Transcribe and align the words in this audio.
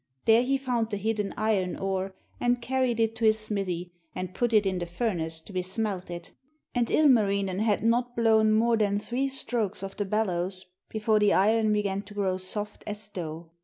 There 0.25 0.41
he 0.41 0.57
found 0.57 0.89
the 0.89 0.97
hidden 0.97 1.31
iron 1.37 1.75
ore, 1.75 2.15
and 2.39 2.59
carried 2.59 2.99
it 2.99 3.15
to 3.17 3.25
his 3.25 3.37
smithy 3.37 3.93
and 4.15 4.33
put 4.33 4.51
it 4.51 4.65
in 4.65 4.79
the 4.79 4.87
furnace 4.87 5.39
to 5.41 5.53
be 5.53 5.61
smelted. 5.61 6.31
And 6.73 6.89
Ilmarinen 6.89 7.59
had 7.59 7.83
not 7.83 8.15
blown 8.15 8.51
more 8.51 8.77
than 8.77 8.97
three 8.97 9.29
strokes 9.29 9.83
of 9.83 9.95
the 9.97 10.05
bellows 10.05 10.65
before 10.89 11.19
the 11.19 11.33
iron 11.33 11.71
began 11.71 12.01
to 12.01 12.15
grow 12.15 12.37
soft 12.37 12.83
as 12.87 13.09
dough. 13.09 13.51